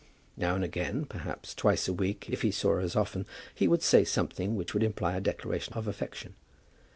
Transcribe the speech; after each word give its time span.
Now 0.35 0.55
and 0.55 0.63
again, 0.63 1.05
perhaps 1.05 1.53
twice 1.53 1.87
a 1.87 1.93
week, 1.93 2.27
if 2.27 2.41
he 2.41 2.49
saw 2.49 2.69
her 2.73 2.79
as 2.79 2.95
often, 2.95 3.27
he 3.53 3.67
would 3.67 3.83
say 3.83 4.03
something 4.03 4.55
which 4.55 4.73
would 4.73 4.81
imply 4.81 5.15
a 5.15 5.21
declaration 5.21 5.75
of 5.75 5.87
affection. 5.87 6.33